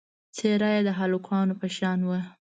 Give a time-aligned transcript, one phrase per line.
[0.35, 2.19] څېره یې د هلکانو په شان وه.